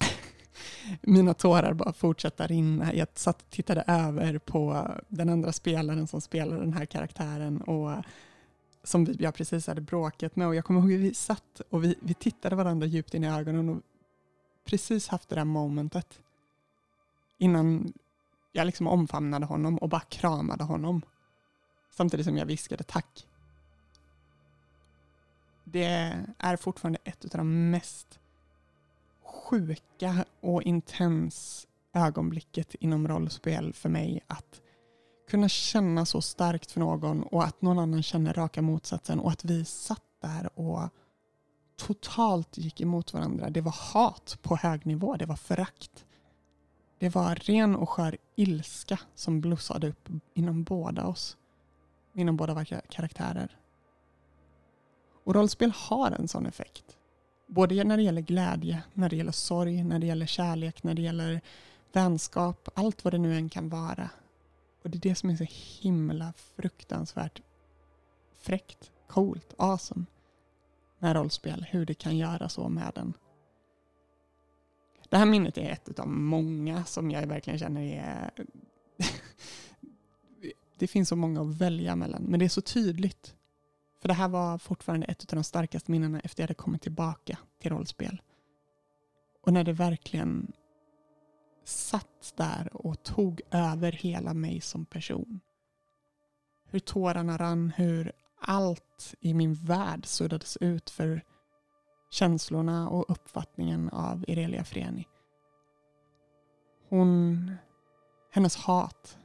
Mina 1.02 1.34
tårar 1.34 1.72
bara 1.72 1.92
fortsätter 1.92 2.48
rinna. 2.48 2.94
Jag 2.94 3.08
satt 3.14 3.42
och 3.42 3.50
tittade 3.50 3.84
över 3.86 4.38
på 4.38 4.90
den 5.08 5.28
andra 5.28 5.52
spelaren 5.52 6.06
som 6.06 6.20
spelar 6.20 6.60
den 6.60 6.72
här 6.72 6.86
karaktären 6.86 7.60
och 7.60 8.04
som 8.82 9.14
jag 9.18 9.34
precis 9.34 9.66
hade 9.66 9.80
bråkat 9.80 10.36
med 10.36 10.46
och 10.46 10.54
jag 10.54 10.64
kommer 10.64 10.80
ihåg 10.80 10.90
hur 10.90 10.98
vi 10.98 11.14
satt 11.14 11.60
och 11.70 11.84
vi, 11.84 11.94
vi 12.00 12.14
tittade 12.14 12.56
varandra 12.56 12.86
djupt 12.86 13.14
in 13.14 13.24
i 13.24 13.28
ögonen 13.28 13.68
och 13.68 13.82
precis 14.64 15.08
haft 15.08 15.28
det 15.28 15.34
där 15.34 15.44
momentet 15.44 16.20
innan 17.38 17.92
jag 18.52 18.66
liksom 18.66 18.86
omfamnade 18.86 19.46
honom 19.46 19.78
och 19.78 19.88
bara 19.88 20.00
kramade 20.00 20.64
honom 20.64 21.02
samtidigt 21.90 22.26
som 22.26 22.36
jag 22.36 22.46
viskade 22.46 22.84
tack 22.84 23.26
det 25.74 26.24
är 26.38 26.56
fortfarande 26.56 26.98
ett 27.04 27.24
av 27.24 27.30
de 27.30 27.70
mest 27.70 28.20
sjuka 29.22 30.24
och 30.40 30.62
intens 30.62 31.66
ögonblicket 31.92 32.74
inom 32.74 33.08
rollspel 33.08 33.72
för 33.72 33.88
mig 33.88 34.20
att 34.26 34.60
kunna 35.30 35.48
känna 35.48 36.06
så 36.06 36.22
starkt 36.22 36.70
för 36.70 36.80
någon 36.80 37.22
och 37.22 37.44
att 37.44 37.62
någon 37.62 37.78
annan 37.78 38.02
känner 38.02 38.32
raka 38.32 38.62
motsatsen 38.62 39.20
och 39.20 39.30
att 39.30 39.44
vi 39.44 39.64
satt 39.64 40.02
där 40.22 40.58
och 40.58 40.88
totalt 41.76 42.58
gick 42.58 42.80
emot 42.80 43.12
varandra. 43.12 43.50
Det 43.50 43.60
var 43.60 43.76
hat 43.92 44.38
på 44.42 44.56
hög 44.56 44.86
nivå, 44.86 45.16
det 45.16 45.26
var 45.26 45.36
förakt. 45.36 46.04
Det 46.98 47.08
var 47.08 47.34
ren 47.34 47.76
och 47.76 47.90
skör 47.90 48.16
ilska 48.36 48.98
som 49.14 49.40
blossade 49.40 49.88
upp 49.88 50.08
inom 50.34 50.64
båda 50.64 51.06
oss. 51.06 51.36
Inom 52.14 52.36
båda 52.36 52.54
våra 52.54 52.64
karaktärer. 52.64 53.56
Och 55.24 55.34
rollspel 55.34 55.70
har 55.70 56.10
en 56.10 56.28
sån 56.28 56.46
effekt. 56.46 56.96
Både 57.46 57.84
när 57.84 57.96
det 57.96 58.02
gäller 58.02 58.20
glädje, 58.20 58.82
när 58.94 59.08
det 59.08 59.16
gäller 59.16 59.32
sorg, 59.32 59.84
när 59.84 59.98
det 59.98 60.06
gäller 60.06 60.26
kärlek, 60.26 60.82
när 60.82 60.94
det 60.94 61.02
gäller 61.02 61.40
vänskap, 61.92 62.68
allt 62.74 63.04
vad 63.04 63.14
det 63.14 63.18
nu 63.18 63.36
än 63.36 63.48
kan 63.48 63.68
vara. 63.68 64.10
Och 64.82 64.90
det 64.90 64.98
är 64.98 65.08
det 65.08 65.14
som 65.14 65.30
är 65.30 65.36
så 65.36 65.46
himla 65.82 66.32
fruktansvärt 66.56 67.42
fräckt, 68.44 68.90
coolt, 69.06 69.54
awesome 69.58 70.04
med 70.98 71.16
rollspel, 71.16 71.66
hur 71.70 71.86
det 71.86 71.94
kan 71.94 72.16
göra 72.16 72.48
så 72.48 72.68
med 72.68 72.92
den. 72.94 73.12
Det 75.08 75.16
här 75.16 75.26
minnet 75.26 75.58
är 75.58 75.70
ett 75.70 75.98
av 75.98 76.08
många 76.08 76.84
som 76.84 77.10
jag 77.10 77.26
verkligen 77.26 77.58
känner 77.58 77.82
är... 77.82 78.30
det 80.78 80.86
finns 80.86 81.08
så 81.08 81.16
många 81.16 81.40
att 81.40 81.56
välja 81.56 81.96
mellan, 81.96 82.22
men 82.22 82.38
det 82.38 82.44
är 82.44 82.48
så 82.48 82.60
tydligt. 82.60 83.34
För 84.04 84.08
det 84.08 84.14
här 84.14 84.28
var 84.28 84.58
fortfarande 84.58 85.06
ett 85.06 85.32
av 85.32 85.36
de 85.36 85.44
starkaste 85.44 85.90
minnena 85.90 86.20
efter 86.20 86.42
jag 86.42 86.44
hade 86.44 86.54
kommit 86.54 86.82
tillbaka 86.82 87.38
till 87.60 87.70
rollspel. 87.70 88.22
Och 89.42 89.52
när 89.52 89.64
det 89.64 89.72
verkligen 89.72 90.52
satt 91.64 92.32
där 92.36 92.76
och 92.76 93.02
tog 93.02 93.40
över 93.50 93.92
hela 93.92 94.34
mig 94.34 94.60
som 94.60 94.86
person. 94.86 95.40
Hur 96.64 96.78
tårarna 96.78 97.38
rann, 97.38 97.72
hur 97.76 98.12
allt 98.40 99.14
i 99.20 99.34
min 99.34 99.54
värld 99.54 100.06
suddades 100.06 100.56
ut 100.56 100.90
för 100.90 101.22
känslorna 102.10 102.88
och 102.88 103.10
uppfattningen 103.10 103.88
av 103.88 104.24
Irelia 104.28 104.64
Freni. 104.64 105.08
Hon, 106.88 107.52
hennes 108.30 108.56
hat, 108.56 109.18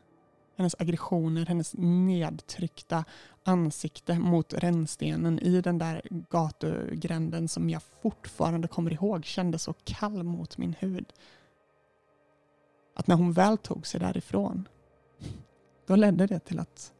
hennes 0.59 0.75
aggressioner, 0.79 1.45
hennes 1.45 1.73
nedtryckta 1.77 3.05
ansikte 3.43 4.19
mot 4.19 4.53
rännstenen 4.53 5.39
i 5.39 5.61
den 5.61 5.77
där 5.77 6.01
gatugränden 6.09 7.47
som 7.47 7.69
jag 7.69 7.81
fortfarande 8.01 8.67
kommer 8.67 8.93
ihåg 8.93 9.25
kändes 9.25 9.63
så 9.63 9.73
kall 9.83 10.23
mot 10.23 10.57
min 10.57 10.75
hud. 10.79 11.13
Att 12.95 13.07
när 13.07 13.15
hon 13.15 13.33
väl 13.33 13.57
tog 13.57 13.87
sig 13.87 13.99
därifrån, 13.99 14.67
då 15.87 15.95
ledde 15.95 16.27
det 16.27 16.39
till 16.39 16.59
att 16.59 16.93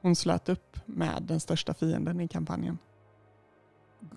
hon 0.00 0.16
slöt 0.16 0.48
upp 0.48 0.76
med 0.86 1.22
den 1.22 1.40
största 1.40 1.74
fienden 1.74 2.20
i 2.20 2.28
kampanjen. 2.28 2.78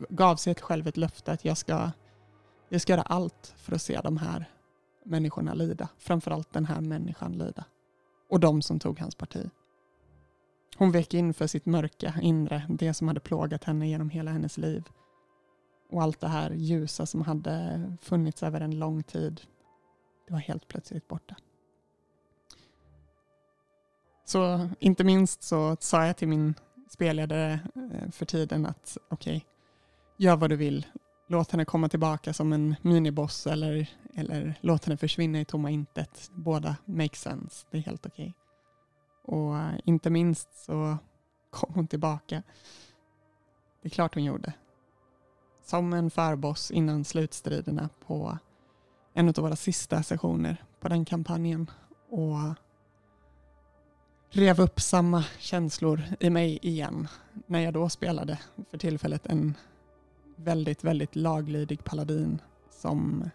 Gav 0.09 0.35
sig 0.35 0.55
själv 0.55 0.87
ett 0.87 0.97
löfte 0.97 1.31
att 1.31 1.45
jag 1.45 1.57
ska, 1.57 1.91
jag 2.69 2.81
ska 2.81 2.93
göra 2.93 3.01
allt 3.01 3.53
för 3.57 3.75
att 3.75 3.81
se 3.81 4.01
de 4.03 4.17
här 4.17 4.45
människorna 5.03 5.53
lida. 5.53 5.87
Framförallt 5.97 6.53
den 6.53 6.65
här 6.65 6.81
människan 6.81 7.31
lida. 7.31 7.65
Och 8.33 8.39
de 8.39 8.61
som 8.61 8.79
tog 8.79 8.99
hans 8.99 9.15
parti. 9.15 9.49
Hon 10.77 10.91
vek 10.91 11.13
in 11.13 11.33
för 11.33 11.47
sitt 11.47 11.65
mörka 11.65 12.13
inre, 12.21 12.65
det 12.69 12.93
som 12.93 13.07
hade 13.07 13.19
plågat 13.19 13.63
henne 13.63 13.87
genom 13.87 14.09
hela 14.09 14.31
hennes 14.31 14.57
liv. 14.57 14.83
Och 15.89 16.01
allt 16.01 16.19
det 16.19 16.27
här 16.27 16.51
ljusa 16.51 17.05
som 17.05 17.21
hade 17.21 17.83
funnits 18.01 18.43
över 18.43 18.61
en 18.61 18.79
lång 18.79 19.03
tid, 19.03 19.41
det 20.27 20.33
var 20.33 20.39
helt 20.39 20.67
plötsligt 20.67 21.07
borta. 21.07 21.35
Så 24.25 24.69
inte 24.79 25.03
minst 25.03 25.43
så 25.43 25.77
sa 25.79 26.05
jag 26.05 26.17
till 26.17 26.27
min 26.27 26.53
spelledare 26.89 27.59
eh, 27.75 28.11
för 28.11 28.25
tiden 28.25 28.65
att 28.65 28.97
okej, 29.09 29.37
okay, 29.37 29.47
gör 30.17 30.35
vad 30.35 30.49
du 30.49 30.55
vill. 30.55 30.85
Låt 31.33 31.51
henne 31.51 31.65
komma 31.65 31.89
tillbaka 31.89 32.33
som 32.33 32.53
en 32.53 32.75
miniboss 32.81 33.47
eller, 33.47 33.89
eller 34.15 34.55
låt 34.61 34.85
henne 34.85 34.97
försvinna 34.97 35.39
i 35.39 35.45
tomma 35.45 35.69
intet. 35.69 36.31
Båda 36.33 36.75
make 36.85 37.15
sense, 37.15 37.65
det 37.71 37.77
är 37.77 37.81
helt 37.81 38.05
okej. 38.05 38.33
Okay. 39.25 39.39
Och 39.39 39.57
eh, 39.57 39.73
inte 39.85 40.09
minst 40.09 40.65
så 40.65 40.97
kom 41.49 41.73
hon 41.73 41.87
tillbaka. 41.87 42.43
Det 43.81 43.87
är 43.87 43.89
klart 43.89 44.13
hon 44.13 44.23
gjorde. 44.23 44.53
Som 45.65 45.93
en 45.93 46.11
förboss 46.11 46.71
innan 46.71 47.03
slutstriderna 47.03 47.89
på 48.07 48.37
en 49.13 49.29
av 49.29 49.35
våra 49.35 49.55
sista 49.55 50.03
sessioner 50.03 50.63
på 50.79 50.87
den 50.87 51.05
kampanjen. 51.05 51.71
Och 52.09 52.55
rev 54.29 54.61
upp 54.61 54.81
samma 54.81 55.23
känslor 55.39 56.01
i 56.19 56.29
mig 56.29 56.59
igen 56.61 57.07
när 57.47 57.59
jag 57.59 57.73
då 57.73 57.89
spelade 57.89 58.39
för 58.71 58.77
tillfället 58.77 59.25
en 59.25 59.55
väldigt, 60.43 60.83
väldigt 60.83 61.15
laglydig 61.15 61.83
paladin 61.83 62.41
som 62.69 63.29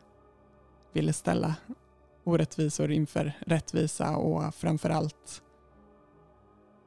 ville 0.92 1.12
ställa 1.12 1.55
orättvisor 2.25 2.90
inför 2.90 3.33
rättvisa 3.47 4.16
och 4.16 4.55
framförallt 4.55 5.42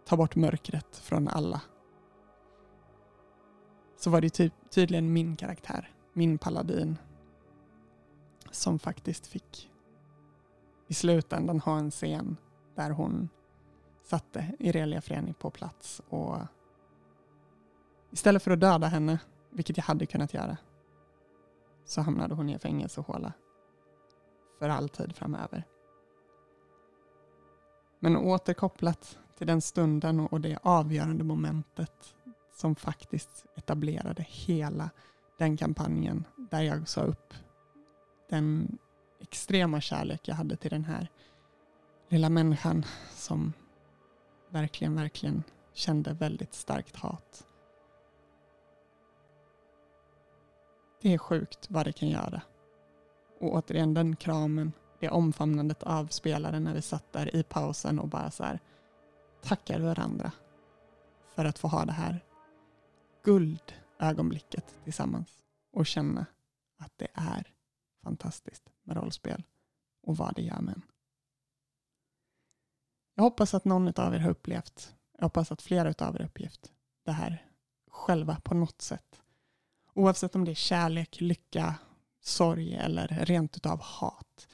ta 0.06 0.18
bort 0.18 0.36
mörkret 0.36 0.98
från 0.98 1.28
alla. 1.28 1.62
Så 3.98 4.10
var 4.10 4.22
det 4.22 4.30
ty 4.30 4.50
tydligen 4.70 5.14
min 5.14 5.36
karaktär, 5.36 5.94
min 6.14 6.38
paladin, 6.38 6.98
som 8.52 8.80
faktiskt 8.80 9.28
fick 9.28 9.72
i 10.88 10.94
slutändan 10.94 11.60
ha 11.60 11.78
en 11.78 11.92
scen 11.92 12.38
där 12.76 12.90
hon 12.90 13.30
satte 14.04 14.56
Irelia 14.60 15.02
Freni 15.02 15.34
på 15.34 15.50
plats 15.50 16.02
och 16.10 16.38
istället 18.12 18.44
för 18.44 18.52
att 18.52 18.60
döda 18.60 18.88
henne, 18.88 19.20
vilket 19.52 19.78
jag 19.78 19.84
hade 19.84 20.06
kunnat 20.06 20.34
göra, 20.34 20.58
så 21.86 22.02
hamnade 22.02 22.36
hon 22.36 22.50
i 22.50 22.54
en 22.54 22.60
fängelsehåla 22.60 23.34
för 24.60 24.70
all 24.70 24.90
tid 24.90 25.16
framöver. 25.16 25.64
Men 28.00 28.18
återkopplat 28.18 29.20
till 29.38 29.48
den 29.48 29.62
stunden 29.62 30.20
och 30.20 30.42
det 30.42 30.58
avgörande 30.64 31.24
momentet 31.24 32.16
som 32.54 32.76
faktiskt 32.76 33.46
etablerade 33.56 34.26
hela 34.30 34.90
den 35.38 35.58
kampanjen 35.58 36.28
där 36.52 36.62
jag 36.62 36.88
sa 36.88 37.02
upp 37.02 37.34
den 38.30 38.78
extrema 39.20 39.82
kärlek 39.82 40.28
jag 40.28 40.36
hade 40.36 40.56
till 40.56 40.70
den 40.70 40.86
här 40.86 41.08
lilla 42.10 42.30
människan 42.30 42.86
som 43.12 43.54
verkligen, 44.50 44.96
verkligen 44.96 45.44
kände 45.74 46.14
väldigt 46.14 46.54
starkt 46.54 46.96
hat. 46.96 47.48
Det 51.02 51.14
är 51.14 51.18
sjukt 51.18 51.68
vad 51.70 51.86
det 51.86 51.92
kan 51.92 52.10
göra. 52.10 52.42
Och 53.40 53.54
återigen 53.54 53.94
den 53.94 54.16
kramen, 54.16 54.72
det 55.00 55.10
omfamnandet 55.10 55.84
av 55.84 56.08
spelaren 56.08 56.64
när 56.64 56.74
vi 56.74 56.82
satt 56.82 57.14
där 57.14 57.36
i 57.36 57.44
pausen 57.44 58.00
och 58.00 58.08
bara 58.08 58.32
så 58.32 58.44
här 58.44 58.60
tackar 59.42 59.80
varandra 59.80 60.32
för 61.36 61.46
att 61.46 61.60
få 61.60 61.68
ha 61.68 61.86
det 61.86 61.92
här 61.92 62.26
guldögonblicket 63.24 64.76
tillsammans 64.84 65.44
och 65.72 65.86
känna 65.86 66.26
att 66.78 66.94
det 66.98 67.08
är 67.14 67.54
fantastiskt 68.04 68.70
med 68.84 68.98
rollspel 68.98 69.44
och 70.04 70.18
vad 70.18 70.36
det 70.36 70.42
gör 70.42 70.62
med 70.62 70.74
en. 70.74 70.82
Jag 73.16 73.24
hoppas 73.24 73.54
att 73.54 73.66
någon 73.66 73.88
av 73.88 74.16
er 74.16 74.20
har 74.20 74.30
upplevt, 74.30 74.96
jag 75.18 75.24
hoppas 75.24 75.52
att 75.52 75.62
flera 75.62 76.08
av 76.08 76.16
er 76.16 76.20
har 76.20 76.26
upplevt 76.26 76.72
det 77.06 77.12
här 77.12 77.46
själva 77.88 78.36
på 78.44 78.54
något 78.54 78.82
sätt. 78.82 79.21
Oavsett 79.94 80.36
om 80.36 80.46
det 80.46 80.52
är 80.52 80.56
kärlek, 80.56 81.22
lycka, 81.22 81.76
sorg 82.22 82.76
eller 82.76 83.08
rent 83.08 83.58
utav 83.58 83.82
hat 83.82 84.48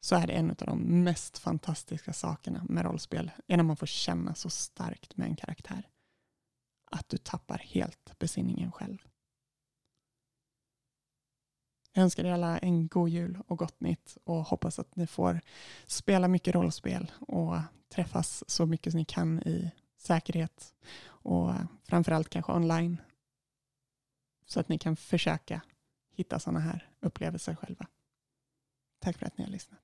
så 0.00 0.16
är 0.16 0.26
det 0.26 0.32
en 0.32 0.50
av 0.50 0.56
de 0.56 0.78
mest 1.04 1.38
fantastiska 1.38 2.12
sakerna 2.12 2.64
med 2.68 2.84
rollspel 2.84 3.30
är 3.46 3.56
när 3.56 3.64
man 3.64 3.76
får 3.76 3.86
känna 3.86 4.34
så 4.34 4.50
starkt 4.50 5.16
med 5.16 5.26
en 5.26 5.36
karaktär 5.36 5.88
att 6.90 7.08
du 7.08 7.16
tappar 7.16 7.58
helt 7.58 8.18
besinningen 8.18 8.72
själv. 8.72 8.98
Jag 11.92 12.02
önskar 12.02 12.24
er 12.24 12.32
alla 12.32 12.58
en 12.58 12.88
god 12.88 13.08
jul 13.08 13.38
och 13.46 13.58
gott 13.58 13.80
nytt 13.80 14.18
och 14.24 14.44
hoppas 14.44 14.78
att 14.78 14.96
ni 14.96 15.06
får 15.06 15.40
spela 15.86 16.28
mycket 16.28 16.54
rollspel 16.54 17.12
och 17.20 17.56
träffas 17.88 18.44
så 18.50 18.66
mycket 18.66 18.92
som 18.92 18.98
ni 18.98 19.04
kan 19.04 19.38
i 19.38 19.70
säkerhet 19.96 20.74
och 21.06 21.52
framförallt 21.82 22.28
kanske 22.28 22.52
online 22.52 23.00
så 24.44 24.60
att 24.60 24.68
ni 24.68 24.78
kan 24.78 24.96
försöka 24.96 25.60
hitta 26.10 26.38
sådana 26.38 26.60
här 26.60 26.90
upplevelser 27.00 27.54
själva. 27.54 27.86
Tack 28.98 29.18
för 29.18 29.26
att 29.26 29.38
ni 29.38 29.44
har 29.44 29.50
lyssnat. 29.50 29.83